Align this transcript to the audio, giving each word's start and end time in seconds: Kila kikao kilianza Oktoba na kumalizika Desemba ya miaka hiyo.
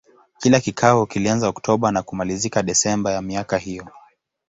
Kila 0.39 0.59
kikao 0.59 1.05
kilianza 1.05 1.47
Oktoba 1.49 1.91
na 1.91 2.01
kumalizika 2.01 2.63
Desemba 2.63 3.11
ya 3.11 3.21
miaka 3.21 3.57
hiyo. 3.57 3.87